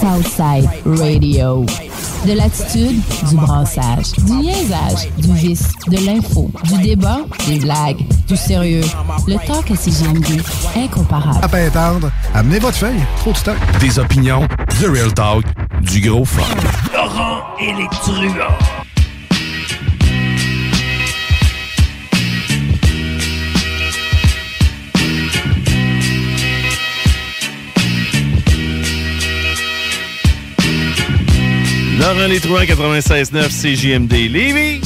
[0.00, 1.66] Southside Radio.
[2.24, 8.36] De l'attitude, du brassage, du niaisage, du vice, de l'info, du débat, des blagues, du
[8.36, 8.84] sérieux.
[9.26, 10.40] Le talk à CGMD,
[10.76, 11.38] incomparable.
[11.42, 13.56] À pas attendre, amenez votre feuille, trop de stock.
[13.80, 14.46] Des opinions,
[14.80, 15.44] The Real Talk,
[15.82, 16.42] du gros fun.
[16.92, 18.77] Laurent et les truands.
[31.98, 34.80] Laurent Létrouin, 96.9 CJMD Lévis.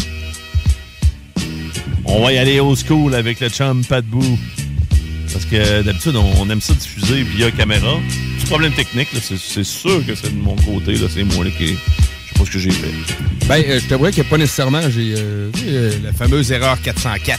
[2.07, 4.39] On va y aller au school avec le chum Pat Boo.
[5.31, 7.99] Parce que d'habitude, on, aime ça diffuser via caméra.
[8.39, 10.97] Petit problème technique, c'est, sûr que c'est de mon côté.
[10.97, 11.67] C'est moi là, qui.
[11.67, 12.91] Je sais pas ce que j'ai fait.
[13.47, 17.39] Ben, euh, je t'avouerais que pas nécessairement, j'ai euh, euh, la fameuse erreur 404.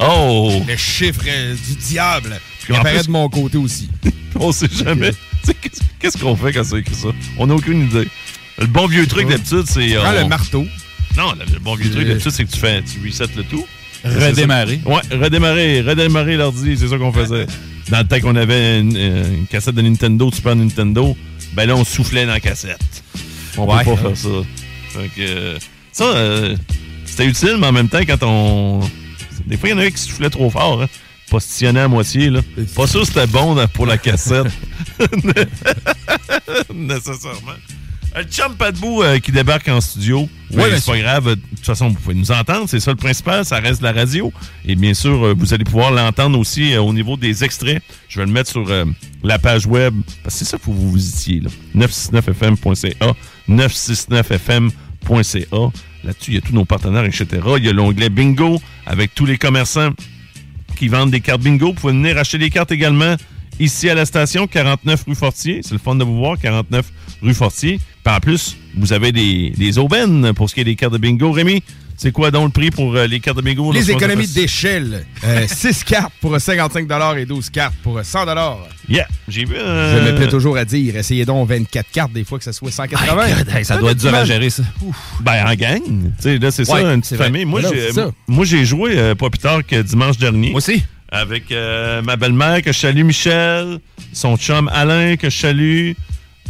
[0.00, 0.62] Oh!
[0.68, 2.38] Le chiffre du diable.
[2.60, 3.88] Puis Qui apparaît plus- de mon côté aussi.
[4.38, 5.12] On sait jamais.
[5.98, 7.08] Qu'est-ce qu'on fait quand c'est écrit ça?
[7.38, 8.08] On n'a aucune idée.
[8.58, 9.94] Le bon vieux truc d'habitude, c'est.
[9.94, 10.66] Prends euh, le marteau.
[11.16, 13.66] Non, le, bon vieux truc d'habitude, c'est que tu fais, tu resets le tout.
[14.04, 14.80] Redémarrer.
[14.84, 17.46] Ouais, redémarrer, redémarrer l'ordi, c'est ça qu'on faisait.
[17.88, 21.16] Dans le temps qu'on avait une, euh, une cassette de Nintendo, Super Nintendo,
[21.54, 23.02] ben là, on soufflait dans la cassette.
[23.56, 23.84] On Ouais.
[23.84, 24.28] peut pas faire ça.
[24.90, 25.58] Fait que, euh,
[25.92, 26.56] ça, euh,
[27.04, 28.80] c'était utile, mais en même temps, quand on...
[29.46, 30.88] Des fois, il y en avait qui soufflaient trop fort, hein.
[31.30, 32.40] Positionné à moitié, là.
[32.74, 34.46] Pas sûr que c'était bon pour la cassette.
[36.74, 37.52] Nécessairement.
[38.16, 40.28] Le chum euh, qui débarque en studio.
[40.52, 41.30] Oui, c'est pas grave.
[41.30, 42.68] De toute façon, vous pouvez nous entendre.
[42.68, 43.44] C'est ça le principal.
[43.44, 44.32] Ça reste la radio.
[44.64, 47.82] Et bien sûr, euh, vous allez pouvoir l'entendre aussi euh, au niveau des extraits.
[48.08, 48.64] Je vais le mettre sur
[49.24, 49.94] la page web.
[50.22, 51.40] Parce que c'est ça qu'il faut que vous visitiez.
[51.40, 51.50] là.
[51.74, 53.14] 969fm.ca.
[53.48, 55.72] 969fm.ca.
[56.04, 57.26] Là-dessus, il y a tous nos partenaires, etc.
[57.56, 59.90] Il y a l'onglet bingo avec tous les commerçants
[60.76, 61.68] qui vendent des cartes bingo.
[61.68, 63.16] Vous pouvez venir acheter les cartes également
[63.58, 65.60] ici à la station, 49 rue Fortier.
[65.62, 66.86] C'est le fun de vous voir, 49
[67.22, 67.80] rue Fortier.
[68.04, 70.98] Puis en plus, vous avez des, des aubaines pour ce qui est des cartes de
[70.98, 71.32] bingo.
[71.32, 71.62] Rémi,
[71.96, 73.72] c'est quoi donc le prix pour euh, les cartes de bingo?
[73.72, 75.06] Les économies d'échelle.
[75.46, 78.26] 6 cartes pour 55 et 12 cartes pour 100
[78.88, 79.54] Yeah, j'ai vu...
[79.54, 82.52] Je euh, me plais toujours à dire, essayez donc 24 cartes des fois que ça
[82.52, 83.26] soit 180.
[83.26, 84.64] My God, hey, ça doit être dur à gérer, ça.
[85.20, 85.80] Ben, en gang.
[85.82, 87.46] Tu sais, là, c'est Ouais, ça, une petite famille.
[87.46, 87.62] Moi,
[88.44, 90.50] j'ai, joué euh, pas plus tard que dimanche dernier.
[90.50, 90.82] Moi aussi.
[91.10, 93.78] Avec euh, ma belle-mère, que je salue Michel,
[94.12, 95.92] son chum Alain, que je salue.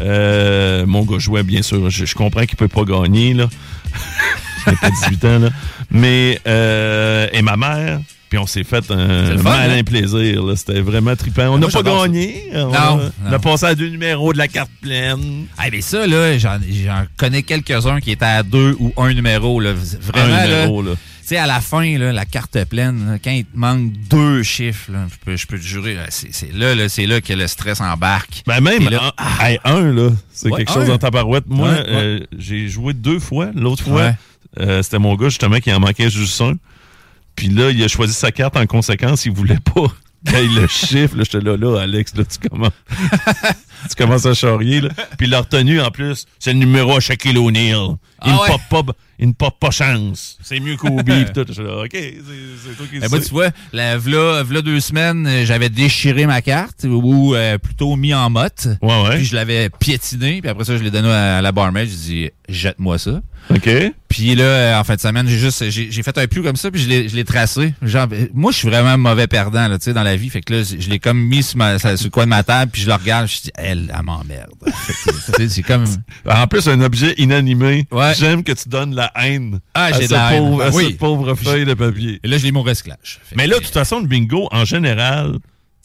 [0.00, 1.88] Euh, mon gars jouait, bien sûr.
[1.90, 3.48] Je, je comprends qu'il peut pas gagner, là.
[4.66, 5.48] Il pas 18 ans, là.
[5.90, 8.00] Mais, euh, et ma mère.
[8.30, 9.84] Puis on s'est fait un fun, malin hein?
[9.84, 10.42] plaisir.
[10.56, 11.48] C'était vraiment trippant.
[11.50, 12.46] On n'a Moi, pas gagné.
[12.54, 15.44] On, Non, a, on a passé à deux numéros de la carte pleine.
[15.58, 16.58] Ah, mais ça, là, j'en
[17.16, 19.60] connais quelques-uns qui étaient à deux ou un numéro.
[19.60, 19.72] Là.
[20.00, 20.92] Vraiment, Un numéro, là.
[21.28, 24.90] Sais, à la fin, là, la carte pleine, là, quand il te manque deux chiffres,
[24.92, 27.80] là, je, peux, je peux te jurer, c'est là, là, c'est là que le stress
[27.80, 28.42] embarque.
[28.46, 30.94] Ben même là- un, hey, un, là, c'est Ouais, quelque chose un.
[30.94, 31.46] en tabarouette.
[31.46, 31.84] Moi, Ouais, ouais.
[31.88, 33.50] euh, j'ai joué deux fois.
[33.54, 34.12] L'autre fois,
[34.60, 36.54] euh, c'était mon gars, justement, qui en manquait juste un.
[37.36, 39.24] Puis là, il a choisi sa carte en conséquence.
[39.26, 39.86] Il voulait pas
[40.38, 41.16] ait le chiffre.
[41.16, 42.70] Là, j'étais là, là, Alex, là, tu commences,
[43.88, 44.80] tu commences à charrier.
[44.80, 44.90] Là.
[45.18, 46.26] Puis il l'a retenu, en plus.
[46.38, 47.96] C'est le numéro à Shaquille O'Neal.
[48.24, 48.48] Il, Ah ne ouais?
[48.48, 50.38] pop pas, il ne pop pas chance.
[50.42, 51.02] C'est mieux qu'Obi.
[51.02, 51.62] puis tout.
[51.62, 55.68] Là, OK, c'est toi qui Ben, tu vois, la, v'là, v'là deux semaines, euh, j'avais
[55.68, 58.68] déchiré ma carte, ou euh, plutôt mis en motte.
[58.82, 59.16] Ouais, ouais.
[59.16, 61.88] Puis je l'avais piétiné, puis après ça, je l'ai donné à, la barmaid.
[61.88, 63.20] J'ai dit, jette-moi ça.
[63.50, 63.68] OK.
[64.08, 66.56] Puis là, euh, en fin de semaine, j'ai juste j'ai j'ai fait un plus comme
[66.56, 67.74] ça, puis je l'ai je l'ai tracé.
[67.82, 70.30] Genre, moi, je suis vraiment mauvais perdant là, tu sais, dans la vie.
[70.30, 72.70] Fait que là, je l'ai comme mis sur, ma, sur le coin de ma table,
[72.72, 74.50] puis je le regarde, je dis, elle, elle m'emmerde.
[75.48, 75.84] C'est comme.
[76.26, 77.86] En plus, un objet inanimé.
[77.90, 78.14] Ouais.
[78.16, 80.38] J'aime que tu donnes la haine Ah, à, j'ai haine.
[80.38, 80.84] pauvre, à Oui.
[80.86, 82.20] cette pauvre feuille de papier.
[82.24, 83.20] Et là, au recyclage.
[83.24, 85.34] Fait Mais là, de toute façon, le bingo, en général,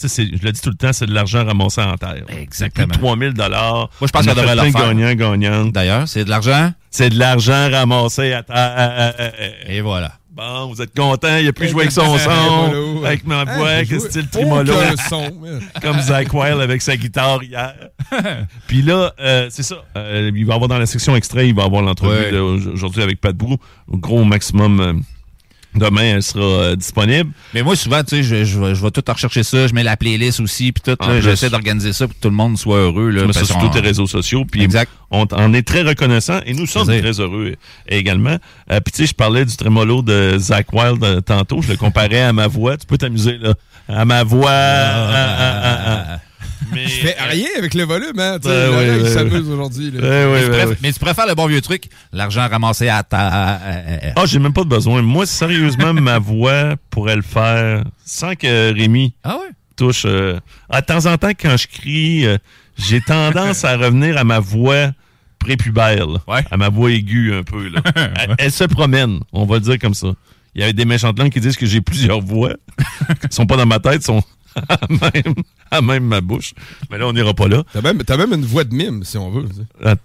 [0.02, 2.24] Tu sais, c'est- je le dis tout le temps, c'est de l'argent ramassé en terre.
[2.30, 2.88] Exactement.
[2.88, 3.90] Plus de 3000 dollars.
[4.00, 4.94] Moi, je pense qu'on devrait le faire.
[4.94, 5.66] gagnant, gagnant.
[5.66, 6.72] D'ailleurs, c'est de l'argent.
[6.90, 9.14] C'est de l'argent ramassé à terre.
[9.68, 10.14] Et voilà.
[10.32, 13.84] Bon, vous êtes content, il a plus joué avec son son, avec ma Hein, voix,
[13.84, 14.70] j'ai que style man.
[15.82, 17.74] Comme Zach Wilde avec sa guitare hier.
[18.68, 19.78] Puis là, euh, c'est ça.
[19.98, 22.38] euh, il va avoir dans la section extrait, il va avoir l'entrevue Ouais.
[22.72, 23.58] aujourd'hui avec Pat Brou.
[23.88, 24.94] Au gros maximum, euh,
[25.76, 27.32] demain, elle sera euh, disponible.
[27.54, 29.84] Mais moi, souvent, tu sais, je, je, vais- je vais tout rechercher ça, je mets
[29.84, 30.98] la playlist aussi, puis tout.
[31.22, 33.10] J'essaie d'organiser ça pour que tout le monde soit heureux.
[33.10, 34.46] Là, Tu mets ça sur tous tes réseaux sociaux.
[34.50, 34.92] Puis Exact.
[35.12, 37.56] on en est très reconnaissant et nous sommes très heureux
[37.88, 38.38] également.
[38.72, 41.62] Euh, puis tu sais, je parlais du trémolo de Zach Wilde euh, tantôt.
[41.62, 42.78] Je le comparais à ma voix.
[42.78, 43.54] Tu peux t'amuser là.
[43.88, 44.52] À ma voix.
[44.52, 46.20] ah, ah, ah, ah.
[46.72, 48.38] Mais, Je fais rien avec le volume, hein.
[48.42, 49.92] Tu sais, Ouais, là, ouais, là, il s'amuse aujourd'hui.
[49.94, 50.78] mais, tu ouais, préfères, ouais.
[50.84, 53.60] mais tu préfères le bon vieux truc, l'argent ramassé à ta...
[54.16, 55.02] Ah, j'ai même pas de besoin.
[55.02, 59.50] Moi, sérieusement, ma voix pourrait le faire sans que Rémi Ah ouais?
[59.76, 60.04] touche.
[60.06, 60.40] euh,
[60.70, 62.38] à temps en temps, quand je crie, euh,
[62.78, 64.92] j'ai tendance à revenir à ma voix
[65.40, 66.08] prépubère.
[66.28, 66.44] Ouais.
[66.52, 67.70] à ma voix aiguë un peu.
[67.70, 67.82] Là.
[67.96, 70.10] elle, elle se promène, on va le dire comme ça.
[70.56, 72.54] Il y avait des méchantes langues qui disent que j'ai plusieurs voix,
[73.30, 74.22] qui sont pas dans ma tête, sont
[74.70, 75.36] à même,
[75.72, 76.54] à même ma bouche.
[76.90, 77.64] Mais là, on n'ira pas là.
[77.74, 79.48] T'as même, t'as même une voix de mime, si on veut.
[79.84, 79.96] Ah,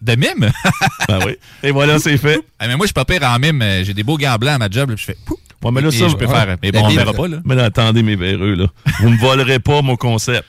[0.00, 0.50] De mime?
[1.08, 1.36] ben oui.
[1.62, 2.40] Et voilà, c'est fait.
[2.58, 3.62] Ah, mais moi, je suis pas pire en mime.
[3.82, 5.18] J'ai des beaux gants blancs à ma job, là, puis je fais...
[5.24, 5.38] Pouf!
[5.62, 6.34] Ouais, mais là, ça, je peux ouais.
[6.34, 6.56] faire...
[6.62, 7.38] Mais bon, on verra pas, là.
[7.44, 8.66] Mais là, attendez, mes véreux, là.
[9.00, 10.46] Vous me volerez pas mon concept.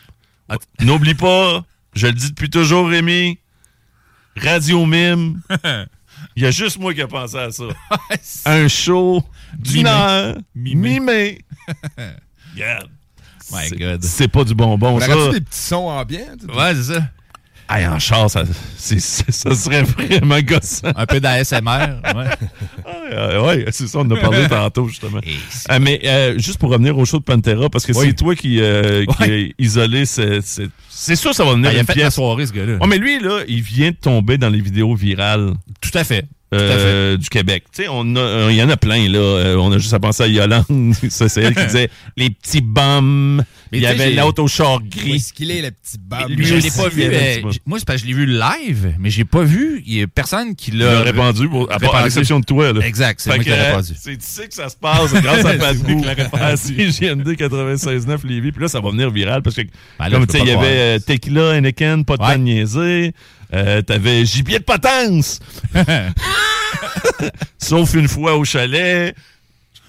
[0.80, 1.64] N'oublie pas,
[1.94, 3.38] je le dis depuis toujours, Rémi,
[4.38, 5.42] Radio Mime.
[6.36, 7.64] Il y a juste moi qui ai pensé à ça.
[8.46, 9.24] Un show
[9.58, 11.00] d'une heure, Mimé.
[11.00, 11.46] mimé.
[12.54, 12.88] Regarde.
[13.52, 14.04] My C'est- God.
[14.04, 15.08] C'est pas du bonbon, On ça.
[15.32, 16.20] des petits sons ambiants?
[16.56, 17.02] Ouais, c'est ça.
[17.70, 18.44] Hey, en char, ça,
[18.78, 20.90] serait vraiment gossant.
[20.94, 22.02] Un peu d'ASMR.
[22.16, 22.26] Ouais.
[23.14, 25.20] Euh, ouais, c'est ça, on en a parlé tantôt, justement.
[25.72, 28.08] Euh, mais euh, juste pour revenir au show de Pantera, parce que Oui.
[28.08, 29.50] c'est toi qui, euh, qui Ouais.
[29.58, 32.16] a isolé ce- ce- C'est sûr, ça va venir il a une fait la pièce.
[32.16, 32.74] soirée, ce gars-là.
[32.78, 36.26] Ouais, mais lui, là, il vient de tomber dans les vidéos virales Tout à fait.
[36.54, 37.64] Euh, du Québec.
[37.74, 39.20] Tu sais, on a, euh, il y en a plein, là.
[39.20, 40.94] Euh, on a juste à penser à Yolande.
[41.10, 43.44] Ça, c'est elle qui disait les petits bums.
[43.72, 45.16] Mais il y avait l'autre au Où gris.
[45.16, 46.30] est-ce qu'il est, le petit bab?
[46.30, 47.04] Lui je l'ai pas il vu.
[47.04, 49.82] euh, moi, c'est parce que je l'ai vu live, mais j'ai pas vu.
[49.86, 51.00] Il y a personne qui Il l'a.
[51.00, 52.74] a répandu, à, part- à l'exception de toi.
[52.74, 52.86] Là.
[52.86, 53.94] Exact, c'est moi qui l'ai répandu.
[53.98, 55.96] C'est ici que ça se passe grâce à répandu.
[56.34, 58.52] à CGMD 96.9 Lévis.
[58.52, 60.52] Puis là, ça va venir viral parce que, Ben là, comme tu sais, il y
[60.52, 62.38] avait euh, Tequila, Henneken, pas de Ouais.
[62.38, 63.14] niaiser.
[63.54, 65.40] Euh, T'avais gibier de potence.
[67.58, 69.16] Sauf une fois au chalet.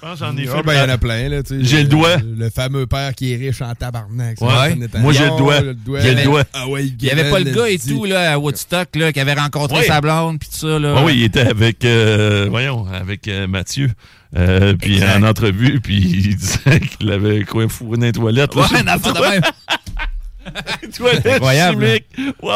[0.02, 1.64] Je pense j'en ai Ah, ben, il y en a plein, là, tu sais.
[1.64, 2.16] J'ai le doigt.
[2.16, 4.40] Le fameux père qui est riche en tabarnak.
[4.40, 4.74] Ouais.
[4.98, 5.60] Moi, j'ai le doigt.
[6.00, 6.42] J'ai le doigt.
[6.52, 9.20] Ah ouais, Il y avait pas le gars et tout, là, à Woodstock, là, qui
[9.20, 9.86] avait rencontré Ouais.
[9.86, 10.94] sa blonde, puis tout ça, là.
[10.98, 13.90] Ah oui, il était avec, euh, voyons, avec euh, Mathieu.
[14.36, 18.54] Euh, puis en entrevue, puis il disait qu'il avait quoi fourré dans les toilettes.
[18.56, 18.76] là, Ouais, je
[20.54, 20.88] pas.
[20.96, 22.34] toilettes incroyable, chimiques.
[22.42, 22.52] Wow.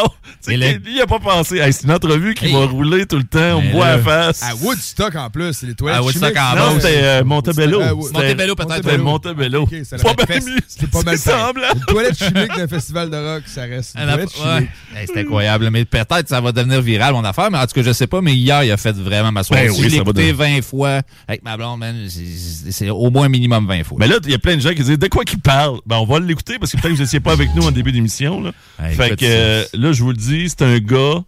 [0.49, 1.59] Le- lui, il a pas pensé.
[1.59, 2.53] Hey, c'est une entrevue qui Hey.
[2.53, 3.57] va rouler tout le temps.
[3.59, 4.43] On me voit à la face.
[4.43, 6.39] À Woodstock, en plus, c'est les toilettes À Woodstock, chimiques.
[6.39, 7.81] en non, c'était euh, Montebello.
[7.83, 8.05] Oui.
[8.07, 8.75] C'était- Montebello, peut-être.
[8.77, 9.67] C'était Montebello.
[9.67, 10.57] Pas mieux.
[10.69, 11.47] C'est pas mal C'est pareil.
[11.47, 11.73] semblant.
[11.75, 14.53] Une toilette chimique d'un festival de rock, ça reste une Un toilette ouais.
[14.55, 14.71] chimique.
[14.97, 15.71] Hey, c'est incroyable.
[15.71, 17.51] Mais peut-être ça va devenir viral, mon affaire.
[17.51, 18.21] Mais en tout cas, je sais pas.
[18.21, 19.67] Mais hier, il a fait vraiment ma soirée.
[19.69, 23.29] Ben oui, je écouté devenir- 20 fois avec ma blonde, man, c'est- c'est au moins
[23.29, 23.97] minimum 20 fois.
[24.01, 25.79] Mais là, il y a plein de gens qui disent de quoi qu'il parle?
[25.87, 27.93] Ben, on va l'écouter parce que peut-être que vous n'étiez pas avec nous en début
[27.93, 28.43] d'émission.
[28.43, 28.53] Là.
[28.83, 31.23] Hey, fait que euh, là, je vous le dis, c'est un gars.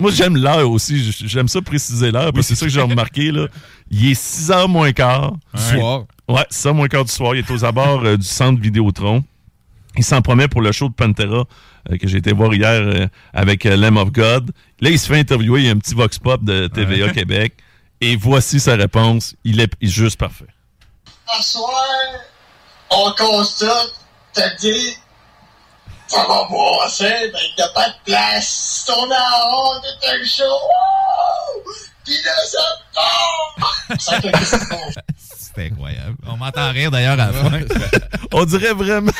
[0.00, 1.12] Moi, j'aime l'heure aussi.
[1.24, 3.32] J'aime ça préciser l'heure parce que c'est ça que j'ai remarqué.
[3.32, 3.48] Là.
[3.90, 5.34] Il est 6 h moins quart.
[5.52, 6.04] Du soir.
[6.28, 7.34] Ouais, 6 h moins quart du soir.
[7.34, 9.24] Il est aux abords euh, du centre Vidéotron.
[9.96, 11.44] Il s'en promet pour le show de Pantera
[11.90, 14.50] euh, que j'ai été voir hier euh, avec euh, Lamb of God.
[14.80, 15.60] Là, il se fait interviewer.
[15.60, 17.54] Il y a un petit vox pop de TVA Québec.
[18.00, 19.34] Et voici sa réponse.
[19.44, 20.46] Il est, il est juste parfait.
[21.38, 21.70] Ce soir,
[22.90, 23.94] on constate,
[24.32, 24.96] t'as dit,
[26.14, 28.84] ça va brasser, ben t'as pas de place.
[28.86, 29.06] Ton en
[29.80, 31.72] de un show, Wouh!
[32.04, 34.94] pis là, ça tombe!
[35.38, 36.16] C'est incroyable.
[36.26, 37.60] On m'entend rire d'ailleurs à la fin.
[38.32, 39.12] on dirait vraiment,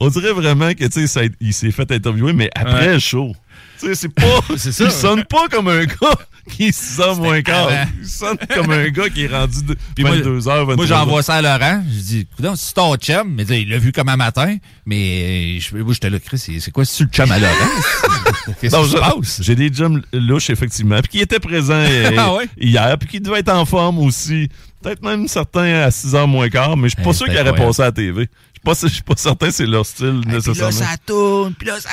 [0.00, 2.92] on dirait vraiment que tu sais, il s'est fait interviewer, mais après Ouais.
[2.94, 3.32] le show.
[3.80, 4.84] Tu sais, c'est pas, ça.
[4.84, 6.14] il sonne pas comme un gars
[6.50, 7.68] qui est 6 h moins quart.
[8.00, 10.86] Il sonne comme un gars qui est rendu de Puis moi- 22 h 23 Moi,
[10.86, 11.82] j'envoie ça à Laurent.
[11.92, 14.56] Je dis, écoute, c'est ton chum, mais il l'a vu comme un matin,
[14.86, 17.52] mais je, moi, j'étais là, Chris, c'est quoi, c'est le chum à Laurent?
[18.60, 19.42] Qu'est-ce qui se passe?
[19.42, 22.46] J'ai des jumps louches, effectivement, puis qui étaient présents euh, Ah ouais?
[22.60, 24.48] hier, puis qui devaient être en forme aussi.
[24.82, 27.38] Peut-être même certains à 6 h moins quart, mais je suis pas Hey, sûr qu'ils
[27.38, 28.28] auraient passé à la TV.
[28.66, 30.72] Je suis pas, je suis pas certain que c'est leur style, Puis là, nécessairement.
[30.72, 31.88] ça tourne, puis là, ça...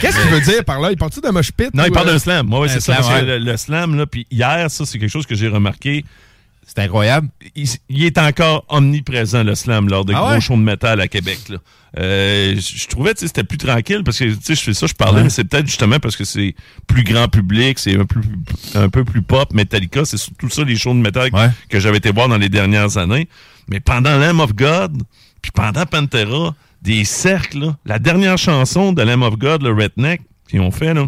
[0.00, 0.90] Qu'est-ce qu'il veut dire par là?
[0.92, 1.68] Il part-tu d'un moche pit?
[1.74, 2.52] Non, ou, il parle euh, d'un slam.
[2.52, 3.02] Ouais, ouais, Un c'est ça.
[3.02, 3.22] slam, ouais.
[3.22, 6.04] le, le slam, là, puis hier, ça, c'est quelque chose que j'ai remarqué.
[6.64, 7.28] C'est incroyable.
[7.56, 11.08] Il, il est encore omniprésent, le slam, lors des Ah gros shows de métal à
[11.08, 11.38] Québec.
[11.48, 11.56] là.
[11.98, 14.94] Euh, je trouvais que c'était plus tranquille parce que tu sais, je fais ça, je
[14.94, 15.24] parlais, Ouais.
[15.24, 16.54] mais c'est peut-être justement parce que c'est
[16.86, 18.20] plus grand public, c'est un, peu-
[18.74, 21.50] un peu plus pop, Metallica, c'est surtout ça les shows de métal Ouais.
[21.68, 23.28] que j'avais été voir dans les dernières années.
[23.68, 25.02] Mais pendant Lamb of God,
[25.42, 30.22] puis pendant Pantera, des cercles, là, la dernière chanson de Lamb of God, le Redneck,
[30.48, 31.06] qu'ils ont fait, là,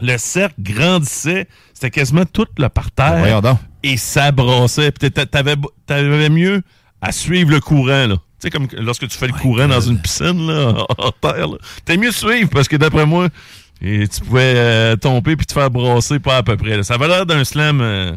[0.00, 3.40] le cercle grandissait, c'était quasiment tout le parterre.
[3.42, 3.58] Donc.
[3.84, 4.90] Et ça brassait.
[4.90, 5.54] Puis t'a- t'avais,
[5.86, 6.62] t'avais mieux
[7.00, 8.16] à suivre le courant, là.
[8.40, 11.56] Tu sais, comme lorsque tu fais le courant dans une piscine, là, en terre, là.
[11.84, 13.28] T'as mieux suivre parce que d'après moi,
[13.80, 16.76] et tu pouvais euh, tomber puis te faire brasser pas à peu près.
[16.76, 16.82] là.
[16.82, 18.16] Ça avait l'air d'un slam, euh,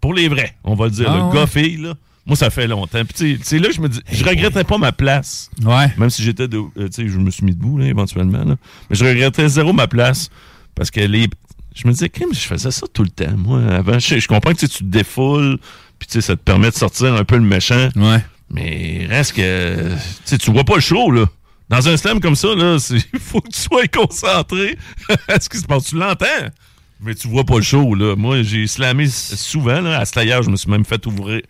[0.00, 1.06] pour les vrais, on va le dire.
[1.10, 1.34] Ah, le ouais.
[1.34, 1.94] gars-fille, là.
[2.24, 3.04] Moi, ça fait longtemps.
[3.04, 5.50] Puis, tu sais, c'est là je me dis, je regrettais pas ma place.
[5.64, 5.92] Ouais.
[5.98, 6.58] Même si j'étais de.
[6.58, 8.44] euh, tu sais, je me suis mis debout, là, éventuellement.
[8.44, 8.56] là.
[8.88, 10.30] Mais je regrettais zéro ma place.
[10.74, 11.28] Parce que les.
[11.74, 13.60] Je me disais, crime, je faisais ça tout le temps, moi.
[13.74, 15.58] Avant, je, je comprends que tu te défoules,
[15.98, 17.88] puis tu sais, ça te permet de sortir un peu le méchant.
[17.96, 18.24] Ouais.
[18.50, 19.92] Mais reste que.
[19.94, 21.24] Tu sais, tu vois pas le show, là.
[21.70, 22.76] Dans un slam comme ça, là,
[23.14, 24.76] il faut que tu sois concentré
[25.26, 25.84] à ce qui se passe.
[25.86, 26.26] Tu l'entends,
[27.00, 28.14] mais tu vois pas le show, là.
[28.14, 29.98] Moi, j'ai slamé souvent, là.
[29.98, 31.40] À Slayer, je me suis même fait ouvrir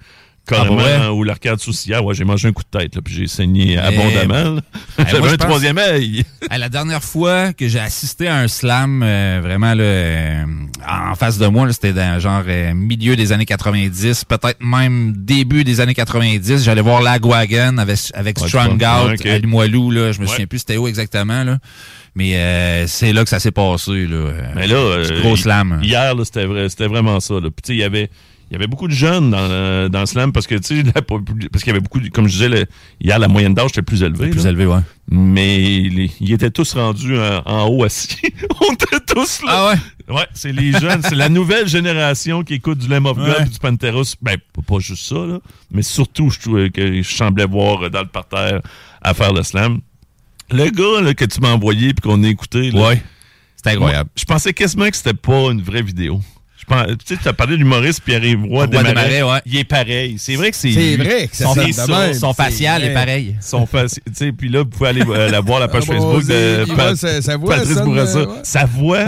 [0.47, 1.09] carrément Ah, vrai?
[1.09, 2.05] ou l'arcade sourcilière.
[2.05, 4.59] Ouais, j'ai mangé un coup de tête, là, puis j'ai saigné abondamment.
[4.99, 6.25] Eh, J'avais un pense- troisième œil.
[6.51, 10.45] Hey, la dernière fois que j'ai assisté à un slam, euh, vraiment là, euh,
[10.87, 15.65] en face de moi, c'était dans genre euh, milieu des années 90, peut-être même début
[15.65, 16.63] des années 90.
[16.65, 18.75] J'allais voir Lagwagon avec, avec Ouais, Strong.
[18.83, 19.27] Out Ouais, ok.
[19.27, 19.91] à Limoilou.
[19.91, 20.31] Là, je me Ouais.
[20.31, 21.43] souviens plus c'était où exactement.
[21.43, 21.59] Là.
[22.15, 24.07] Mais euh, c'est là que ça s'est passé.
[24.07, 25.81] Là, Mais là, euh, gros slam.
[25.83, 27.35] Hier, c'était vrai, c'était vraiment ça.
[27.35, 27.49] Là.
[27.51, 28.11] Puis, il y avait,
[28.53, 30.93] il y avait beaucoup de jeunes dans, le- dans le slam parce que, tu sais,
[30.93, 32.67] parce qu'il y avait beaucoup, de- comme je disais, le-
[33.01, 34.29] hier, la moyenne d'âge était plus élevée.
[34.29, 34.51] plus là.
[34.51, 34.81] élevé, ouais.
[35.11, 38.19] Mais les- ils étaient tous rendus en, en haut assis.
[38.61, 39.49] On était tous là.
[39.49, 40.15] Ah ouais?
[40.17, 43.47] Ouais, c'est les jeunes, c'est la nouvelle génération qui écoute du Lamb of God Ouais.
[43.47, 44.03] et du Pantera.
[44.21, 45.39] Ben, pas- juste ça, là,
[45.71, 48.61] mais surtout, je trouvais que je semblais voir dans le parterre
[49.01, 49.81] à faire le slam.
[50.51, 53.03] Le gars là, que tu m'as envoyé puis qu'on a écouté, là, Ouais.
[53.57, 54.11] C'était incroyable.
[54.11, 56.21] moi, je pensais quasiment que c'était pas une vraie vidéo.
[56.99, 58.95] Tu sais, tu as parlé de l'humoriste Pierre-Yves Roy Roy Desmarais.
[58.95, 59.41] Desmarais, ouais.
[59.47, 60.17] Il est pareil.
[60.19, 63.37] C'est vrai que c'est C'est vrai que ça Son, de son C'est facial est pareil.
[63.41, 65.93] Son faci- tu sais, puis là, vous pouvez aller euh, la voir la page Ah,
[65.93, 68.19] Facebook de c'est- il Pat- va, sa- sa voix Patrice Bourassa.
[68.19, 68.41] euh, ouais.
[68.43, 69.05] Sa voix,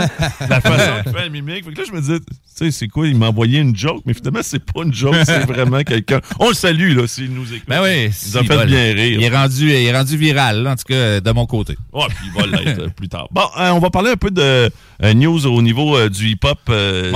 [0.49, 1.65] la façon fait la mimique.
[1.65, 3.07] Fait que là, je me disais, tu sais, c'est quoi?
[3.07, 6.21] Il m'a envoyé une joke, mais finalement, c'est pas une joke, c'est vraiment quelqu'un.
[6.39, 7.67] On le salue, là, s'il nous écoute.
[7.67, 8.09] Ben oui.
[8.25, 9.17] Il nous a fait bien rire.
[9.19, 11.75] Il est rendu, il est rendu viral, là, en tout cas, de mon côté.
[11.93, 13.27] Ouais, puis il va l'être euh, plus tard.
[13.31, 14.69] Bon, euh, on va parler un peu de
[15.03, 17.11] euh, news au niveau euh, du hip-hop euh,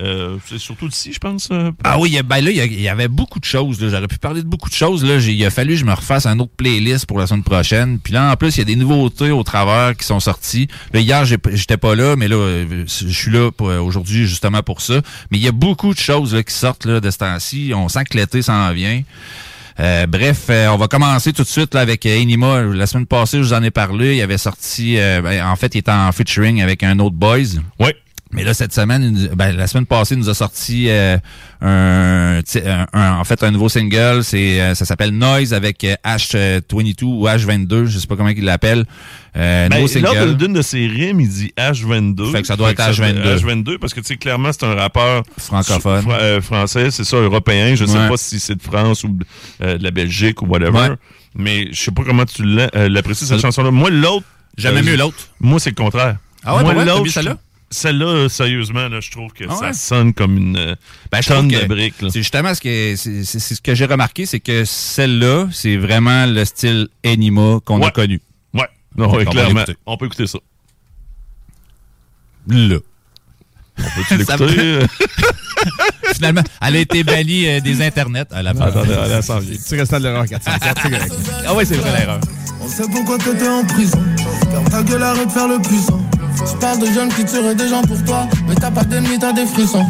[0.00, 1.48] Euh, c'est surtout d'ici, je pense.
[1.52, 3.78] euh, Ah oui, ben là, il y, avait beaucoup de choses.
[3.80, 5.04] J'aurais pu parler de beaucoup de choses.
[5.04, 5.16] Là.
[5.18, 7.98] Il a fallu que je me refasse un autre playlist pour la semaine prochaine.
[7.98, 10.68] Puis là, en plus, il y a des nouveautés au travers qui sont sorties.
[10.92, 14.80] Là, hier, j'étais pas là, mais là, euh, je suis là euh, aujourd'hui justement pour
[14.80, 15.00] ça.
[15.30, 17.72] Mais il y a beaucoup de choses là, qui sortent là, de ce temps-ci.
[17.74, 19.02] On sent que l'été s'en vient.
[19.80, 22.60] Euh, bref, euh, on va commencer tout de suite là, avec euh, Enima.
[22.60, 24.16] La semaine passée, je vous en ai parlé.
[24.16, 27.38] Il avait sorti, ben, en fait, il était en featuring avec un autre boys.
[27.80, 27.96] Ouais.
[28.34, 31.18] Mais là, cette semaine, ben, la semaine passée, il nous a sorti euh,
[31.60, 34.24] un, tu sais, un- un- en fait un nouveau single.
[34.24, 38.42] C'est euh, ça s'appelle Noise avec euh, H22 ou H22, je sais pas comment il
[38.44, 38.84] l'appelle.
[39.36, 40.36] Euh, Ben, nouveau lors single.
[40.36, 42.32] d'une de ses rimes, il dit H22.
[42.32, 43.36] Fait que ça doit être ça- H22.
[43.38, 46.04] H22, parce que, tu sais, clairement, c'est un rappeur Francophone.
[46.04, 47.74] fr- euh, français, c'est ça, européen.
[47.74, 48.08] Je sais Ouais.
[48.08, 49.16] pas si c'est de France ou
[49.62, 50.70] euh, de la Belgique ou whatever.
[50.78, 50.88] Ouais.
[51.34, 53.70] Mais je sais pas comment tu l'as- euh, l'apprécies, cette Euh, chanson-là.
[53.70, 54.24] Moi, l'autre.
[54.56, 55.16] J'aimais euh, mieux l'autre.
[55.40, 56.16] Moi, c'est le contraire.
[56.44, 57.04] Ah ouais, Moi, l'autre.
[57.72, 58.06] Celle-là?
[58.06, 60.74] euh, sérieusement, là, je trouve que Ah ça sonne comme une euh,
[61.10, 61.94] Ben, tonne que de briques.
[62.00, 66.44] C'est justement ce que c'est ce que j'ai remarqué, c'est que celle-là, c'est vraiment le
[66.44, 67.90] style Enima qu'on a Ouais.
[67.92, 68.20] connu.
[68.54, 69.64] Ouais, non, Fait ouais, clairement.
[69.86, 70.38] On peut écouter ça.
[72.48, 72.76] Là.
[73.78, 74.86] On peut-tu Ça l'écouter?
[76.14, 78.66] Finalement, elle a été bannie euh, des internets à la fin.
[78.66, 79.56] Attendez, elle vient.
[79.68, 81.12] Tu restes à l'erreur 404, c'est correct.
[81.46, 82.20] Ah ouais, c'est vrai l'erreur.
[82.60, 84.02] On sait pourquoi t'étais en prison.
[84.50, 86.01] Ferme ta gueule, arrête de faire le puissant.
[86.36, 89.32] Tu parles de jeunes qui tueraient des gens pour toi, mais t'as pas d'ennemis, t'as
[89.32, 89.86] des frissons.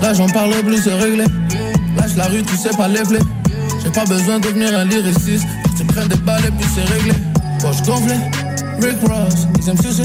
[0.00, 1.24] Là, j'en parle plus, c'est réglé.
[1.96, 3.20] Lâche la rue, tu sais pas les blés.
[3.82, 5.46] J'ai pas besoin de devenir un lyriciste.
[5.76, 7.12] Tu prends des balles et puis c'est réglé.
[7.60, 8.20] Poche gonflée,
[8.80, 10.04] Rick Ross, ils aiment sucer.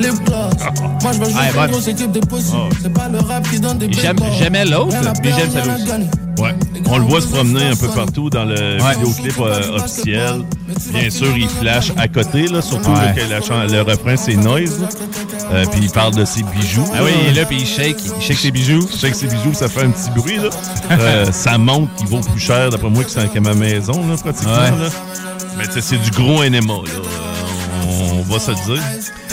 [0.00, 0.54] Lip gloss.
[1.02, 2.52] Moi, je veux juste une grosse équipe de pussy.
[2.82, 3.90] C'est pas le rap qui donne des
[4.38, 6.08] j'aimais l'autre, à mais j'aime à aussi.
[6.38, 6.54] Ouais.
[6.86, 10.42] On le voit se promener un peu partout dans le vidéoclip euh, officiel.
[10.92, 14.80] Bien sûr, il flash à côté, là, surtout que le refrain, c'est Noise.
[15.52, 16.84] Euh, puis il parle de ses bijoux.
[16.94, 18.88] Ah oui, il est là, puis il shake, il shake ses bijoux.
[18.90, 20.38] Il shake ses bijoux, ça fait un petit bruit.
[20.38, 20.48] Là.
[20.92, 24.16] Euh, ça monte, il vaut plus cher, d'après moi, que c'est qu'à ma maison, là,
[24.16, 24.52] pratiquement.
[24.52, 24.88] Là.
[25.58, 26.72] Mais c'est du gros NMA.
[26.72, 27.29] Là.
[28.30, 28.82] On va se le dire.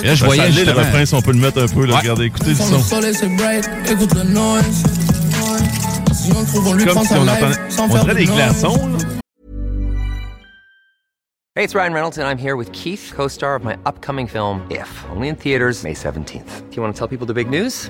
[0.04, 1.86] Et là, je voyais s'allait, le refrain, si on peut le mettre un peu.
[1.86, 2.00] Là, Ouais.
[2.02, 2.78] Regardez, écoutez le son.
[2.78, 3.70] le soleil, c'est bright.
[3.92, 4.84] Écoute le noise.
[6.14, 8.98] Si on le trouve, on lui Comme si on entendait- on dirait des glaçons, là.
[11.56, 14.62] Hey, it's Ryan Reynolds, and I'm here with Keith, co star of my upcoming film,
[14.70, 16.64] If, only in theaters, May 17th.
[16.70, 17.90] Do you want to tell people the big news?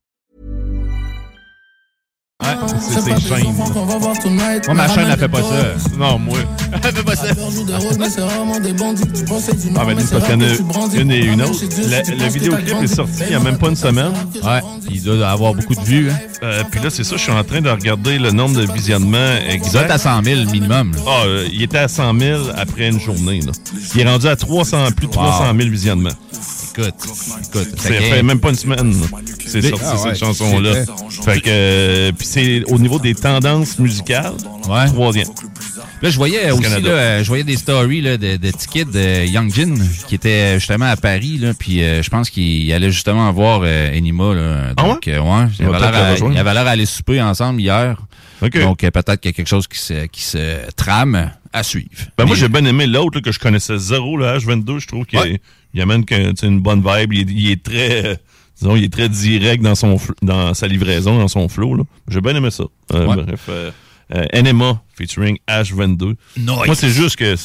[3.73, 4.65] Qu'on va voir tonight.
[4.65, 5.75] Moi, ma chaîne, elle fait pas ça.
[5.97, 6.37] Non, moi.
[6.73, 7.27] Elle fait pas ça.
[7.27, 7.39] C'est
[9.77, 11.59] Ah, ben, c'est c'est parce qu'il y en a une et une autre.
[11.61, 14.11] le vidéoclip est sorti il y a même pas une semaine.
[14.43, 16.09] Ouais, il doit avoir beaucoup de vues.
[16.11, 16.15] Hein.
[16.43, 19.17] Euh, puis là, c'est ça, je suis en train de regarder le nombre de visionnements
[19.49, 19.91] Il doit être exact.
[19.91, 20.91] à 100 000 minimum.
[21.07, 23.41] Ah, euh, il était à 100 000 après une journée.
[23.41, 23.51] Là.
[23.95, 25.23] Il est rendu à 300, plus de Wow.
[25.27, 26.09] 300 000 visionnements.
[26.77, 26.93] Écoute,
[27.53, 27.79] écoute.
[27.79, 28.93] Ça fait même pas une semaine.
[29.45, 30.73] C'est Ah sorti ouais, cette chanson-là.
[31.25, 34.33] Fait que, euh, puis c'est au niveau des tendances musicales,
[34.69, 34.85] Ouais.
[34.87, 35.27] troisième.
[36.01, 39.25] Là, je voyais aussi, là, euh, je voyais des stories là, de, de tickets de
[39.27, 39.75] Young Jin
[40.07, 43.91] qui était justement à Paris, là, puis euh, je pense qu'il allait justement voir euh,
[43.95, 44.33] Enima.
[44.33, 46.35] Là, Ah donc, euh, ouais, il avait à- rejoindre.
[46.35, 47.97] il avait l'air à aller souper ensemble hier.
[48.41, 51.89] Donc, euh, peut-être qu'il y a quelque chose qui se, qui se trame à suivre.
[52.17, 54.79] Ben moi, j'ai bien aimé l'autre que je connaissais zéro, le H22.
[54.79, 55.39] Je trouve qu'il Ouais.
[55.79, 57.13] amène que, une bonne vibe.
[57.13, 58.15] Il est, il est très, euh,
[58.59, 61.75] disons, il est très direct dans son dans sa livraison, dans son flow.
[61.75, 61.83] là.
[62.07, 62.63] J'ai bien aimé ça.
[62.93, 63.23] Euh, Ouais.
[63.23, 63.71] Bref, euh,
[64.33, 66.15] NMA featuring H22.
[66.37, 66.47] Nice.
[66.65, 67.35] Moi, c'est juste que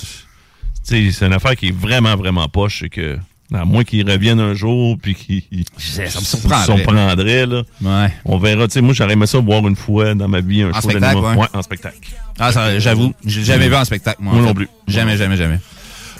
[0.82, 2.80] c'est une affaire qui est vraiment, vraiment poche.
[2.80, 3.18] C'est que,
[3.54, 5.42] à moins qu'il revienne un jour puis qu'il
[5.78, 6.64] Ça me se surprendrait.
[6.76, 7.62] surprendrait, là.
[7.82, 8.12] Ouais.
[8.24, 8.66] On verra.
[8.66, 10.80] Tu sais, moi, j'aurais aimé ça voir une fois dans ma vie un En show
[10.90, 11.30] spectacle, d'anima.
[11.32, 11.38] ouais.
[11.42, 11.98] Ouais, en spectacle.
[12.38, 14.32] Ah, ça, j'avoue, j'ai jamais vu en spectacle, moi.
[14.32, 14.68] en Moi non plus.
[14.88, 15.58] Jamais, jamais, jamais.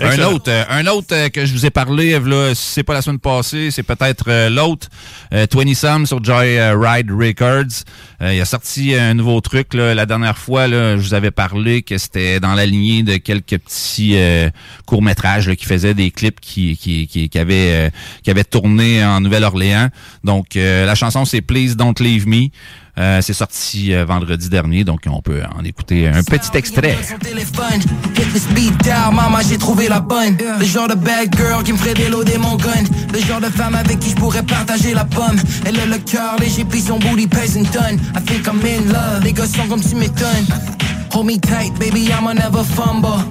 [0.01, 2.95] Un autre, euh, un autre euh, que je vous ai parlé, là, si c'est pas
[2.95, 4.89] la semaine passée, c'est peut-être euh, l'autre,
[5.33, 7.85] euh, 20 Sam sur Joy Ride Records.
[8.21, 10.67] Il a sorti un nouveau truc là, la dernière fois.
[10.67, 14.51] Là, je vous avais parlé que c'était dans la lignée de quelques petits euh,
[14.87, 17.91] courts métrages qui faisaient des clips qui qui qui, qui avaient euh,
[18.23, 19.89] qui avaient tourné en Nouvelle-Orléans.
[20.25, 22.49] Donc euh, la chanson c'est Please Don't Leave Me.
[22.99, 26.97] Euh, c'est sorti euh, vendredi dernier, donc on peut en écouter un petit extrait.
[29.13, 30.37] Maman j'ai trouvé la bonne.
[30.59, 32.85] Le genre de bad girl qui me ferait déloader mon gun.
[33.13, 35.37] Le genre de femme avec qui je pourrais partager la pomme.
[35.67, 37.99] Elle a le cœur léger puis son booty pèse une tonne.
[38.17, 40.47] I think I'm in love, les gars sont comme tu m'étonnes
[41.13, 43.25] Hold me tight baby I'ma never fumble.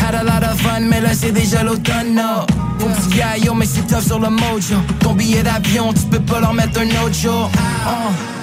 [0.00, 2.46] Had a lot of fun mais là c'est déjà l'automne no.
[2.80, 4.76] Mon petit gars yo mais c'est tough sur le mojo.
[5.00, 7.50] Ton billet d'avion tu peux pas leur mettre un autre jour.
[7.86, 8.35] Oh,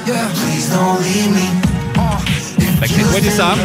[2.81, 3.59] Fait que c'est 20 Sam.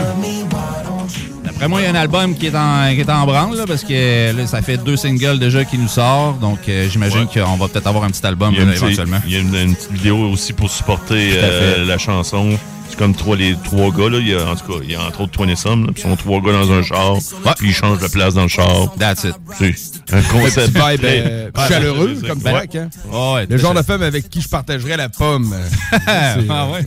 [1.45, 3.65] D'après moi, il y a un album qui est en, qui est en branle, là,
[3.67, 6.35] parce que là, ça fait deux singles déjà qui nous sort.
[6.35, 9.19] Donc, euh, j'imagine qu'on va peut-être avoir un petit album là, éventuellement.
[9.27, 12.51] il y a une, une petite vidéo aussi pour supporter euh, la chanson.
[12.89, 14.19] C'est comme trois, les trois gars, là.
[14.19, 15.93] Il y a, en tout cas, il y a entre autres 20 Some, là.
[15.93, 17.17] Puis ils sont trois gars dans un char.
[17.59, 18.93] Puis ils changent de place dans le char.
[18.99, 19.35] That's it.
[19.59, 20.69] C'est un concept.
[20.69, 22.41] Vibe euh, chaleureux, comme.
[22.41, 22.75] Frank.
[22.75, 22.89] Hein?
[23.13, 25.55] Oh, ouais, Le genre de femme avec qui je partagerais la pomme.
[26.09, 26.87] euh, Ah ouais?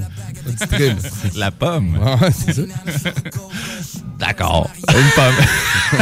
[1.35, 1.99] La pomme?
[2.45, 2.61] C'est ça.
[4.21, 4.69] D'accord.
[4.89, 6.01] Une pomme.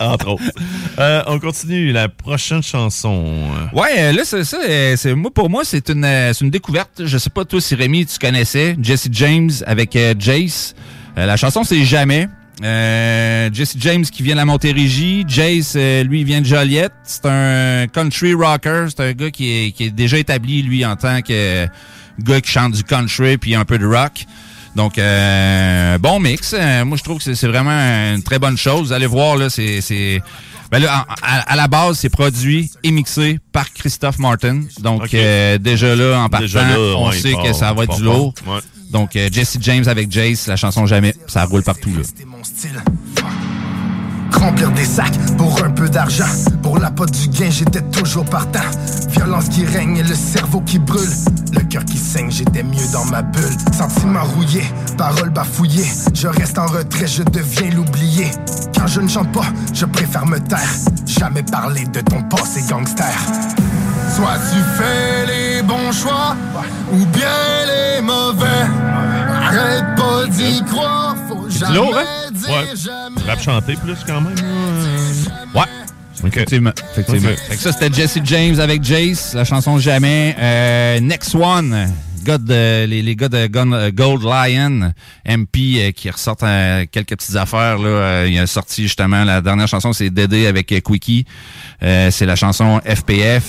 [0.00, 0.42] Entre autres.
[0.98, 1.92] Euh, on continue.
[1.92, 3.34] La prochaine chanson.
[3.74, 4.58] Ouais, euh, là, c'est ça.
[4.66, 7.02] euh, c'est- moi, pour moi, c'est une, c'est une découverte.
[7.04, 10.74] Je sais pas, toi, si Rémi, tu connaissais Jesse James avec euh, Jace.
[11.18, 12.28] Euh, la chanson, c'est Jamais.
[12.62, 15.24] Jesse James qui vient de la Montérégie.
[15.26, 16.92] Jace, lui, il vient de Joliette.
[17.04, 18.86] C'est un country rocker.
[18.88, 21.66] C'est un gars qui est, qui est déjà établi, lui, en tant que
[22.20, 24.26] gars qui chante du country puis un peu de rock.
[24.76, 26.54] Donc, euh, bon mix.
[26.56, 27.70] Euh, moi, je trouve que c'est- vraiment
[28.14, 28.88] une très bonne chose.
[28.88, 30.22] Vous allez voir, là, c'est...
[30.70, 34.60] Ben là, à, à la base, c'est produit et mixé par Christophe Martin.
[34.80, 37.82] Donc, euh, déjà là, en partant, Déjà là, on ouais, sait part- que ça va
[37.82, 38.32] être du lourd.
[38.46, 38.60] Ouais.
[38.92, 41.90] Donc, euh, Jesse James avec Jace, la chanson Jamais, ça roule partout.
[41.90, 42.02] Là.
[42.26, 42.80] mon style.
[44.32, 46.24] Remplir des sacs pour un peu d'argent.
[46.70, 48.60] Pour la pote du gain, j'étais toujours partant.
[49.08, 51.10] Violence qui règne et le cerveau qui brûle.
[51.52, 53.56] Le cœur qui saigne, j'étais mieux dans ma bulle.
[53.76, 54.62] Sentiments rouillés,
[54.96, 55.90] paroles bafouillées.
[56.14, 58.30] Je reste en retrait, je deviens l'oublié.
[58.78, 60.70] Quand je ne chante pas, je préfère me taire.
[61.06, 63.18] Jamais parler de ton passé gangster.
[64.14, 66.36] Soit tu fais les bons choix,
[66.92, 68.46] ou bien les mauvais.
[69.42, 72.30] Arrête pas d'y croire, faut jamais lourd, hein?
[72.32, 72.76] dire Ouais.
[72.76, 73.20] jamais.
[73.26, 74.36] Rap chanté plus quand même.
[76.22, 76.28] Ouais.
[76.28, 76.72] Effectivement.
[76.92, 77.30] effectivement.
[77.48, 80.34] Fait que ça, c'était Jesse James avec Jace, la chanson Jamais.
[80.38, 81.92] Euh, Next One,
[82.24, 84.92] gars de- les, les gars de euh, Gold Lion,
[85.26, 87.78] MP, euh, qui ressortent euh, quelques petites affaires.
[87.78, 87.88] Là.
[87.88, 91.24] Euh, il a sorti justement, la dernière chanson, c'est Dédé avec euh, Quickie.
[91.82, 93.44] Euh, c'est la chanson FPF.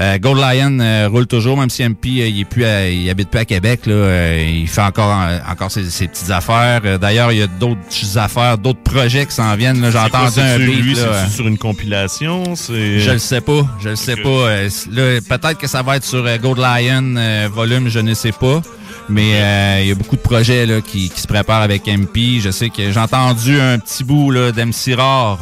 [0.00, 3.10] Euh, Gold Lion euh, roule toujours, même si MP euh, il est plus à- il
[3.10, 3.80] habite plus à Québec.
[3.86, 5.12] Là, euh, il fait encore
[5.50, 6.82] encore ses, ses petites affaires.
[6.84, 9.90] Euh, D'ailleurs, il y a d'autres affaires, d'autres projets qui s'en viennent.
[9.90, 10.82] J'ai entendu un beat.
[10.82, 12.54] lui, là, sur une compilation?
[12.68, 14.28] Je le sais pas, je le sais pas.
[14.28, 14.68] Euh,
[15.28, 18.60] peut-être que ça va être sur Gold Lion euh, volume, je ne sais pas.
[19.08, 22.40] Mais euh, il y a beaucoup de projets là, qui, qui se préparent avec MP.
[22.40, 25.38] Je sais que j'ai entendu un petit bout d'MC Rare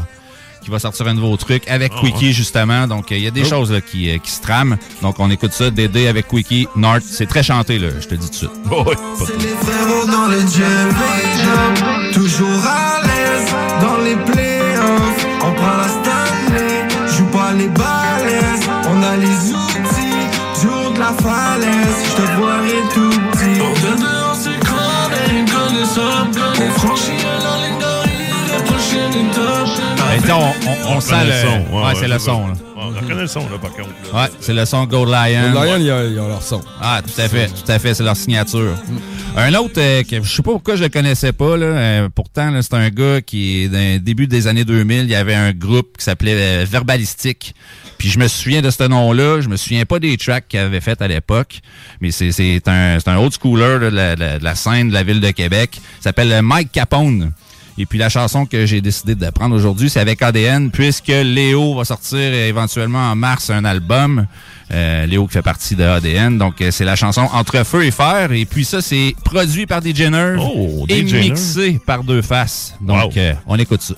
[0.66, 2.32] qui va sortir un nouveau truc avec Oh, Quickie ouais.
[2.32, 2.88] justement.
[2.88, 3.48] Donc il y a des Oh.
[3.48, 4.76] choses là, qui, euh, qui se trament.
[5.00, 7.04] Donc on écoute ça, Dédé avec Quickie, North.
[7.08, 8.50] C'est très chanté là, je te dis tout de suite.
[9.24, 10.90] C'est les frérots dans le gym
[12.12, 19.02] Toujours à l'aise dans les playoffs On prend la Stanley, joue pas les balaises On
[19.04, 23.96] a les outils, du haut de la falaise Je te voirais tout petit Pour de
[24.00, 29.95] deux on s'écrase, une connaissance On franchit la ligne d'arrivée, la prochaine étape
[30.26, 30.40] Ben, on,
[30.92, 31.74] on- on sent le son.
[31.76, 32.46] Ouais, c'est le son.
[32.48, 32.52] là.
[32.54, 33.88] Ouais, on reconnaît le son, là, par contre.
[34.12, 34.22] là.
[34.22, 35.52] Ouais, c'est le son Gold Lion.
[35.52, 36.62] Gold Lion, ils ont, ils ont leur son.
[36.80, 38.74] Ah, tout à fait, tout à fait, c'est leur signature.
[39.36, 42.50] Un autre euh, que je sais pas pourquoi je le connaissais pas là, euh, pourtant
[42.62, 45.98] c'est un gars qui est d'un début des années 2000, il y avait un groupe
[45.98, 47.54] qui s'appelait euh, Verbalistique.
[47.98, 50.80] Puis je me souviens de ce nom-là, je me souviens pas des tracks qu'il avait
[50.80, 51.60] fait à l'époque,
[52.00, 55.20] mais c'est un un old schooler là, de, la, de la- scène de la ville
[55.20, 57.32] de Québec, il s'appelle Mike Capone.
[57.78, 61.74] Et puis la chanson que j'ai décidé de prendre aujourd'hui, c'est avec ADN, puisque Léo
[61.74, 64.26] va sortir éventuellement en mars un album.
[64.72, 66.38] Euh, Léo qui fait partie de ADN.
[66.38, 68.32] Donc euh, c'est la chanson Entre Feu et Fer.
[68.32, 72.74] Et puis ça, c'est produit par Nerve Oh, et mixé par Deux Faces.
[72.80, 73.18] Donc Wow.
[73.18, 73.94] euh, on écoute ça.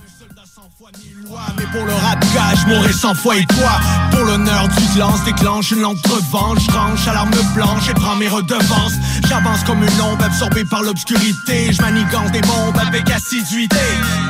[1.56, 2.24] Mais pour le rap
[2.54, 3.80] je mourrai cent fois et toi.
[4.10, 8.28] Pour l'honneur du lance, déclenche une de revanche range à l'arme blanche et prends mes
[8.28, 8.94] redevances.
[9.28, 11.72] J'avance comme une ombre absorbée par l'obscurité.
[11.72, 13.76] Je manigance des bombes avec assiduité.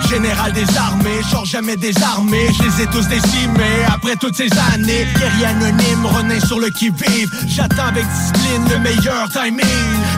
[0.08, 4.48] Général des armées, je sors jamais désarmé Je les ai tous décimés après toutes ces
[4.74, 5.06] années.
[5.16, 7.30] Guerrier anonyme, renaît sur le qui-vive.
[7.46, 9.64] J'attends avec discipline le meilleur timing.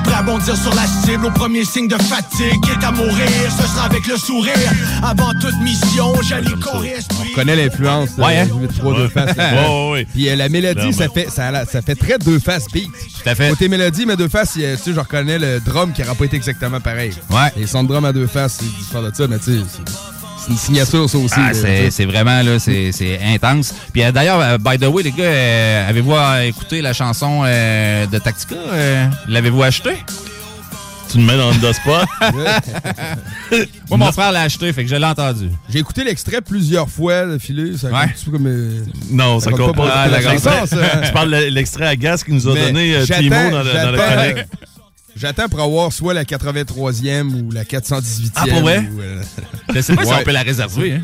[0.05, 2.61] Prêt à bondir sur la cible au premier signe de fatigue.
[2.62, 4.72] Quitte à mourir, ce sera avec le sourire.
[5.03, 8.48] Avant toute mission, j'allie On connaît l'influence de Ouais, hein?
[8.78, 9.36] 3 deux faces.
[9.36, 10.06] Ouais.
[10.12, 12.86] Puis euh, la mélodie, ça fait, ça, fait très deux faces beat.
[12.90, 13.48] Tout à fait.
[13.50, 16.36] Côté mélodie, mais deux faces, tu sais, je reconnais le drum qui n'aura pas été
[16.36, 17.12] exactement pareil.
[17.30, 17.52] Ouais.
[17.56, 19.92] Les sons de drum à deux faces, c'est différent de ça, mais tu sais, c'est-
[20.48, 21.34] une signature, ça aussi.
[21.36, 21.50] Ah,
[21.90, 23.74] c'est vraiment là, c'est c'est intense.
[23.92, 27.42] Puis euh, d'ailleurs, euh, by the way, les gars, euh, avez-vous euh, écouté la chanson
[27.44, 29.90] euh, de Tactica euh, L'avez-vous acheté
[31.10, 32.06] Tu me mets dans le spot?
[33.88, 35.50] Moi, mon frère l'a acheté, fait que je l'ai entendu.
[35.68, 37.24] J'ai écouté l'extrait plusieurs fois.
[37.76, 38.06] Ça Ouais.
[38.16, 38.46] compte peu comme.
[38.46, 39.92] euh, Non, ça Ça compte compte pas pas.
[39.94, 41.02] Ah, la l'extrait- chanson, ça.
[41.04, 43.72] Je parle de l'extrait à gaz qu'il nous a mais donné euh, Timo dans, le-
[43.72, 44.46] dans la j'attends- chronique.
[45.16, 48.30] J'attends pour avoir soit la 83e ou la 418e.
[48.36, 48.78] Ah, pour vrai?
[48.96, 49.22] ou, euh,
[49.74, 50.16] Je sais pas si Ouais.
[50.20, 50.92] on peut la réserver.
[50.94, 51.00] Hein?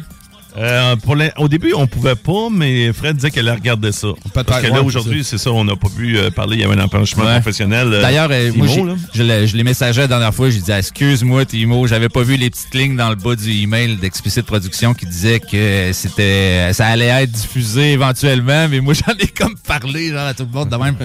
[0.58, 4.08] Euh, pour les- au début, on pouvait pas, mais Fred disait qu'elle regardait ça.
[4.32, 6.56] Parce que là, ouais, aujourd'hui, c'est ça, on n'a pas pu euh, parler.
[6.56, 7.34] Il y avait un empêchement Ouais.
[7.34, 7.88] professionnel.
[7.92, 8.66] euh, D'ailleurs, moi,
[9.14, 9.56] je l'ai- je
[10.00, 10.48] la dernière fois.
[10.50, 13.96] J'ai dit, excuse-moi, Timo, j'avais pas vu les petites lignes dans le bas du email
[13.96, 19.26] d'Explicit Production qui disaient que c'était, ça allait être diffusé éventuellement, mais moi, j'en ai
[19.28, 20.96] comme parlé, genre, à tout le monde de même.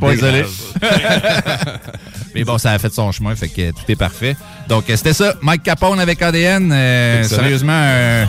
[0.00, 0.44] Désolé.
[2.38, 4.36] mais bon, ça a fait son chemin, fait que tout est parfait.
[4.68, 5.34] Donc, euh, c'était ça.
[5.42, 6.70] Mike Capone avec ADN.
[6.72, 8.24] euh, sérieusement, euh,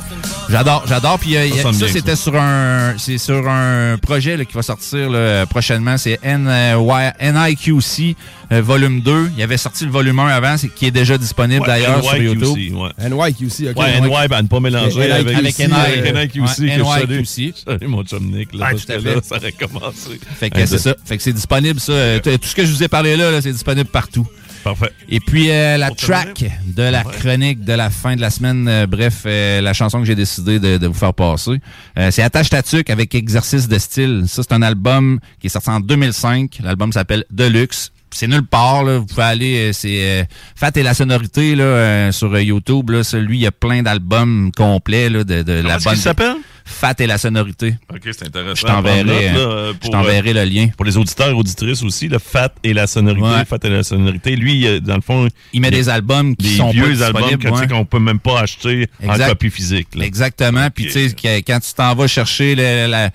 [0.50, 1.20] j'adore, j'adore.
[1.20, 5.10] Puis, euh, Ça ça, c'était sur un, c'est sur un projet là, qui va sortir
[5.10, 5.98] là, prochainement.
[5.98, 8.16] C'est NIQC
[8.52, 9.32] euh, volume 2.
[9.38, 12.14] Il avait sorti le volume 1 avant, c'est- qui est déjà disponible Ouais, d'ailleurs sur
[12.16, 12.76] NYQC, YouTube.
[12.76, 12.90] ouais.
[13.10, 13.78] NYQC, ok.
[13.78, 17.08] Ouais, NY, ben, ne pas mélanger avec, avec avec NY, NYQC, ouais.
[17.08, 17.54] NYQC.
[17.66, 19.16] Salut, mon chum Nick, là, Ouais, parce que fait.
[19.16, 20.20] là, ça aurait commencé.
[20.40, 20.96] Fait que c'est ça.
[21.06, 21.92] Fait que c'est disponible, ça.
[21.92, 24.28] Euh, Tout ce que je vous ai parlé là, là, c'est disponible partout.
[24.64, 24.92] Parfait.
[25.08, 28.86] Et puis euh, la track de la chronique de la fin de la semaine, euh,
[28.88, 31.62] bref, euh, la chanson que j'ai décidé de, de vous faire passer,
[31.98, 34.26] euh, c'est Attache ta tuque avec exercice de style.
[34.28, 36.60] Ça, c'est un album qui est sorti en 2005.
[36.62, 37.94] L'album s'appelle Deluxe.
[38.12, 38.98] C'est nulle part, là.
[38.98, 40.24] Vous pouvez aller, euh, c'est euh,
[40.56, 42.90] Fat et la sonorité là, euh, sur euh, YouTube.
[42.90, 45.94] Là, celui, il y a plein d'albums complets là, de, de la Comment bonne.
[45.94, 46.36] qu'il s'appelle?
[46.66, 47.76] Fat et la sonorité.
[47.92, 48.56] OK, c'est intéressant.
[48.56, 50.68] Je t'enverrai, euh, pour, je t'enverrai le lien.
[50.78, 53.22] Pour les auditeurs et auditrices aussi, le Fat et la sonorité.
[53.24, 53.46] Ouais.
[53.46, 54.36] Fat et la sonorité.
[54.36, 55.28] Lui, euh, dans le fond...
[55.54, 57.68] Il met des albums qui des sont pas vieux albums disponibles, que, tu sais, ouais.
[57.68, 59.24] qu'on peut même pas acheter Exact.
[59.26, 59.88] en copie physique.
[59.96, 60.06] là.
[60.06, 60.70] Exactement.
[60.70, 63.10] Puis tu sais, que- quand tu t'en vas chercher le- la-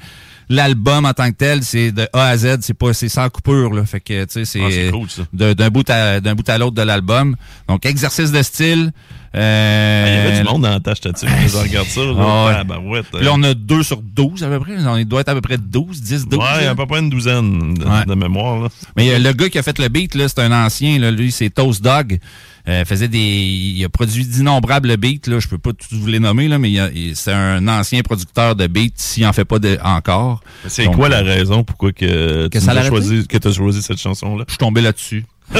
[0.48, 3.72] l'album en tant que tel, c'est de A à Z, c'est pas c'est sans coupure
[3.72, 3.84] là.
[3.84, 6.82] Fait que tu sais, Ah, c'est cool, d'un bout à d'un bout à l'autre de
[6.82, 7.36] l'album.
[7.68, 8.92] Donc exercice de style.
[9.34, 11.26] Euh, Ah, Il y avait du monde dans la tâche là-dessus.
[11.26, 12.00] Je regarde ça.
[12.00, 12.14] Là,
[12.68, 14.72] Ah Puis là, on a 2 sur 12 à peu près.
[14.86, 16.38] On doit être à peu près 12, 10, 12.
[16.40, 16.70] Ouais, là.
[16.70, 18.04] à peu près une douzaine de, Ouais.
[18.06, 18.60] de mémoire.
[18.62, 18.68] Là.
[18.96, 21.32] Mais euh, le gars qui a fait le beat, là, c'est un ancien, là, lui,
[21.32, 22.18] c'est Toast Dog.
[22.66, 23.18] Euh, faisait des.
[23.18, 25.38] Il a produit d'innombrables beats, là.
[25.38, 28.56] Je peux pas tous vous les nommer, là, mais il il- c'est un ancien producteur
[28.56, 30.40] de beats, s'il en fait pas de, encore.
[30.66, 34.00] C'est quoi la euh, raison pourquoi que, Que tu as choisi, que as choisi cette
[34.00, 34.44] chanson-là?
[34.48, 35.26] Je suis tombé là-dessus.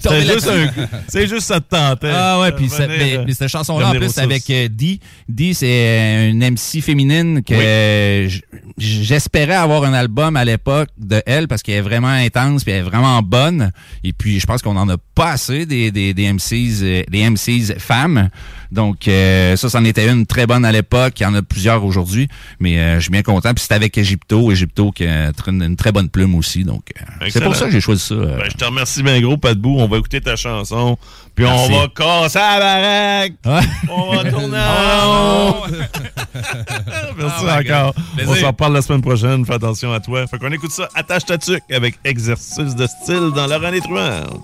[0.00, 2.10] C'est juste, un- c'est juste ça te tentait.
[2.14, 5.00] Ah ouais, puis euh, cette chanson-là, en plus, avec euh, Dee.
[5.28, 8.28] Dee, c'est euh, une MC féminine que
[8.78, 12.80] j'espérais avoir un album à l'époque de elle parce qu'elle est vraiment intense puis elle
[12.80, 13.72] est vraiment bonne.
[14.04, 17.78] Et puis, je pense qu'on en a pas assez des, des, des MCs, des MCs
[17.78, 18.28] femmes.
[18.72, 21.18] Donc, euh, ça, c'en était une très bonne à l'époque.
[21.20, 22.28] Il y en a plusieurs aujourd'hui.
[22.60, 23.52] Mais euh, je suis bien content.
[23.54, 24.50] Puis c'était avec Egypto.
[24.52, 26.64] Egypto qui a une, une très bonne plume aussi.
[26.64, 26.82] Donc,
[27.22, 28.14] euh, c'est pour ça que j'ai choisi ça.
[28.14, 28.36] euh.
[28.36, 29.76] Ben, je te remercie bien gros, Patbou.
[29.78, 30.96] On va écouter ta chanson.
[31.34, 31.72] Puis Merci.
[31.72, 33.32] on va casser la baraque.
[33.88, 35.54] On va tourner en.
[37.18, 37.72] Merci Oh my God.
[37.72, 37.94] encore.
[38.16, 38.32] Plaisir.
[38.32, 39.44] On s'en reparle la semaine prochaine.
[39.46, 40.26] Fais attention à toi.
[40.26, 40.88] Fait qu'on écoute ça.
[40.94, 44.42] Attache ta tuque avec exercice de style dans Laurent et Truand.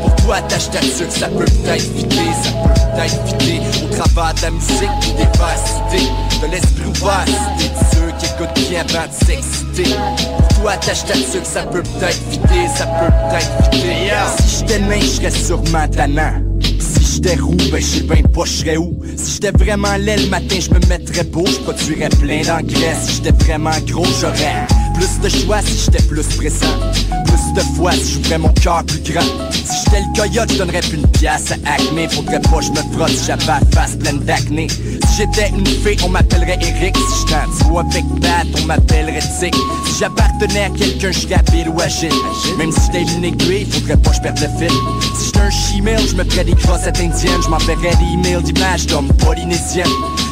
[0.00, 4.50] Pour toi, tâche ta ça peut peut-être fitter Ça peut peut-être fitter On travaille ta
[4.50, 9.26] musique, t'es pas excité De l'esprit ouvert, si t'es ceux qui écoutent bien avant de
[9.26, 9.96] s'exciter.
[10.38, 14.78] Pour toi, tâche ta tuque, ça peut peut-être fitter Ça peut peut-être fitter Si j'étais
[14.78, 16.32] nain, je serais sûrement tannant.
[16.80, 18.98] Si j'étais roux, ben je sais ben pas je serais où.
[19.18, 23.16] Si j'étais vraiment laid le matin, je me mettrais beau Je produirais plein d'engrais Si
[23.16, 25.60] j'étais vraiment gros, j'aurais plus de choix.
[25.60, 27.23] Si j'étais plus pressant
[27.54, 29.22] De fois si j'ouvrais mon cœur plus grand.
[29.52, 32.08] Si j'étais le coyote, je donnerais plus une pièce à Acme.
[32.10, 34.66] Faudrait pas je me frotte si j'avais face pleine d'acné.
[34.68, 36.96] Si j'étais une fée, on m'appellerait Eric.
[36.96, 39.54] Si j'étais un avec Pat, on m'appellerait Tic.
[39.86, 42.10] Si j'appartenais à quelqu'un, je Bill ou Agile.
[42.58, 44.76] Même si j'étais une aiguille, faudrait pas je perde le fil.
[45.16, 48.86] Si j'étais un chimel, je me ferais des crossettes indiennes Je m'enverrais des emails d'images
[48.86, 49.86] d'hommes polynésiennes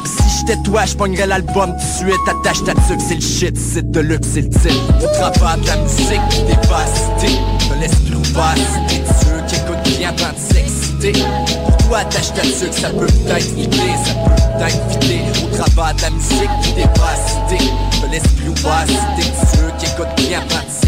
[0.04, 2.28] si j'étais toi, je pognerais l'album tout de suite.
[2.28, 5.66] Attache ta tuque, c'est le shit, c'est de luxe, c'est le titre On travaille de
[5.66, 7.34] la musique, t'es pas cité
[7.68, 11.12] De l'esprit ouvert, si t'es ceux qui écoutent bien avant de s'exciter.
[11.64, 15.94] Pour toi, attache ta tuque, ça peut peut-être fitter Ça peut peut-être fitter Au travail
[15.96, 17.64] de la musique, t'es pas cité
[18.02, 20.81] De l'esprit ouvert, si t'es ceux qui écoutent bien avant de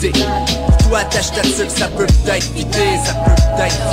[0.00, 2.46] Pour toi, attache ta tuque, ça peut peut-être
[3.04, 3.34] Ça peut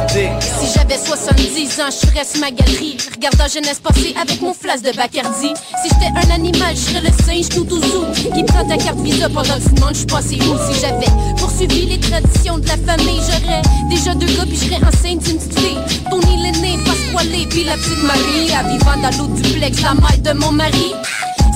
[0.07, 4.53] peut-être Si j'avais 70 ans, je serais sur ma galerie, regardant jeunesse passée avec mon
[4.53, 5.53] flasque de Bacardi.
[5.83, 9.27] Si j'étais un animal, je serais le singe tout zoo qui prend ta carte visa
[9.27, 10.55] pendant que tu demandes je passé où.
[10.71, 15.23] Si j'avais poursuivi les traditions de la famille, j'aurais déjà deux gars puis je enceinte
[15.23, 15.77] d'une petite fille.
[16.09, 20.39] Tony l'aîné, Pasquale puis la petite Marie, à vivant dans l'autre duplex, la mère de
[20.39, 20.93] mon mari.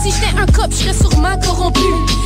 [0.04, 1.80] Si j'étais un cop, je serais sûrement corrompu.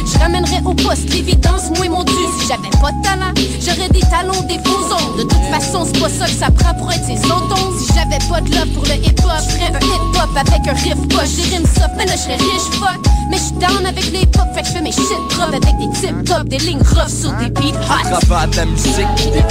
[0.05, 2.13] Je ramènerais au poste l'évidence, moi et mon dû.
[2.39, 5.17] Si j'avais pas de talent, j'aurais des talons, des faux ongles.
[5.17, 7.75] De toute façon, c'est pas ça que ça prend pour être ses autons.
[7.77, 11.07] Si j'avais pas de love pour le hip-hop, je ferais un hip-hop avec un riff
[11.09, 11.35] poche.
[11.35, 12.99] Des rimes soft, mais là, je serais riche, fuck.
[13.29, 15.77] Mais je suis down avec les pop, fait que je fais mes shit propres avec
[15.77, 18.09] des tip top, des lignes rough sur des beats hot.
[18.51, 19.43] de la musique, si t'es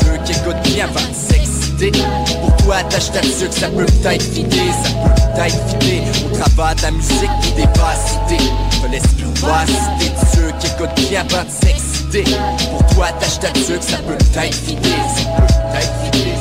[0.00, 1.37] ceux qui écoutent bien avant
[1.78, 1.92] de s'exciter
[2.40, 6.02] Pour toi, attache ta tuque, ça peut peut-être Ça peut peut-être fitter.
[6.26, 8.44] Au travail de musique, t'es pas cité.
[8.82, 12.24] De l'esprit ouvert, si t'es ceux qui écoutent bien avant de s'exciter.
[12.70, 16.37] Pour toi, attache ta tuque, ça peut peut-être Ça peut peut-être